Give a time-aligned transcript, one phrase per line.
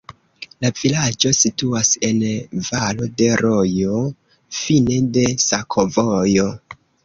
[0.63, 2.23] La vilaĝo situas en
[2.71, 4.03] valo de rojo,
[4.63, 6.53] fine de sakovojo.